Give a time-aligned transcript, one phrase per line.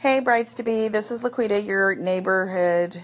[0.00, 3.02] Hey, brides to be, this is Laquita, your neighborhood,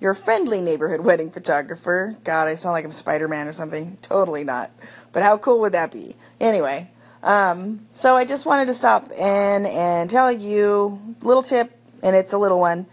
[0.00, 2.16] your friendly neighborhood wedding photographer.
[2.24, 3.96] God, I sound like I'm Spider Man or something.
[4.02, 4.72] Totally not.
[5.12, 6.16] But how cool would that be?
[6.40, 6.90] Anyway,
[7.22, 12.16] um, so I just wanted to stop in and tell you a little tip, and
[12.16, 12.86] it's a little one,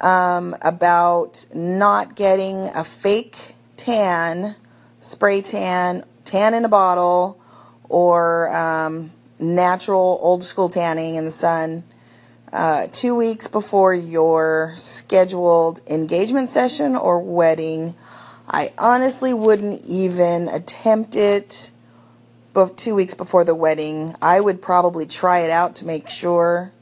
[0.00, 4.56] um, about not getting a fake tan,
[4.98, 7.40] spray tan, tan in a bottle,
[7.88, 11.84] or um, natural old school tanning in the sun
[12.52, 17.94] uh, two weeks before your scheduled engagement session or wedding.
[18.48, 21.70] I honestly wouldn't even attempt it
[22.58, 24.14] but two weeks before the wedding.
[24.20, 26.72] I would probably try it out to make sure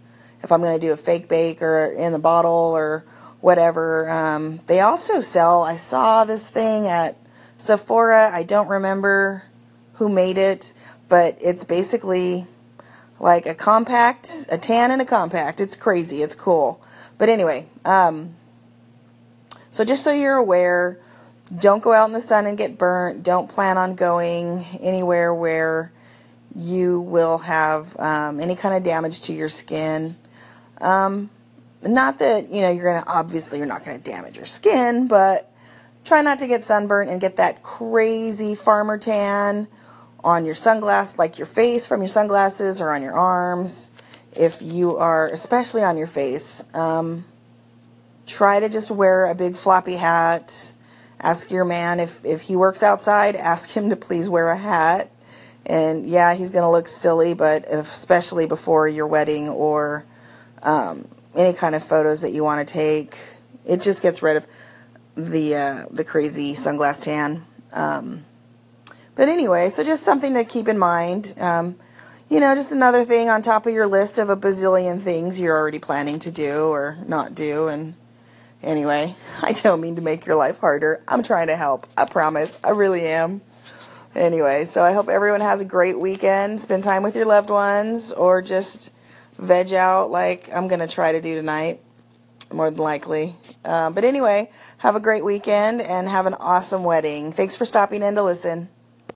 [0.43, 3.05] if I'm going to do a fake bake or in the bottle or
[3.41, 4.09] whatever.
[4.09, 7.19] Um, they also sell, I saw this thing at
[7.59, 8.31] Sephora.
[8.33, 9.45] I don't remember
[9.95, 10.73] who made it,
[11.09, 12.47] but it's basically
[13.19, 15.61] like a compact, a tan and a compact.
[15.61, 16.23] It's crazy.
[16.23, 16.81] It's cool.
[17.19, 18.35] But anyway, um,
[19.71, 20.99] so just so you're aware,
[21.59, 23.23] don't go out in the sun and get burnt.
[23.23, 25.93] Don't plan on going anywhere where
[26.55, 30.17] you will have um, any kind of damage to your skin.
[30.81, 31.31] Um,
[31.83, 35.53] not that you know you're gonna obviously you're not gonna damage your skin, but
[36.05, 39.69] try not to get sunburnt and get that crazy farmer tan
[40.27, 43.93] on your sunglasses, like your face from your sunglasses or on your arms.
[44.35, 47.25] If you are, especially on your face, um,
[48.27, 50.75] try to just wear a big floppy hat.
[51.21, 55.13] Ask your man if, if he works outside, ask him to please wear a hat.
[55.65, 60.05] And yeah, he's going to look silly, but especially before your wedding or
[60.65, 63.17] um, any kind of photos that you want to take,
[63.65, 64.47] it just gets rid of
[65.15, 67.47] the uh, the crazy sunglass tan.
[67.73, 68.25] Um,
[69.17, 71.35] but anyway, so just something to keep in mind.
[71.39, 71.77] Um,
[72.29, 75.57] you know, just another thing on top of your list of a bazillion things you're
[75.57, 77.69] already planning to do or not do.
[77.69, 77.95] And
[78.63, 81.03] anyway, I don't mean to make your life harder.
[81.09, 81.87] I'm trying to help.
[81.97, 82.59] I promise.
[82.63, 83.41] I really am.
[84.15, 86.61] Anyway, so I hope everyone has a great weekend.
[86.61, 88.91] Spend time with your loved ones or just
[89.39, 91.81] veg out like I'm going to try to do tonight,
[92.53, 93.37] more than likely.
[93.65, 97.33] Um, but anyway, have a great weekend and have an awesome wedding.
[97.33, 98.69] Thanks for stopping in to listen.